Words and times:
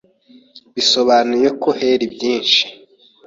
bisobenuye 0.75 1.47
ko 1.61 1.69
heri 1.79 2.05
byinshi 2.13 2.63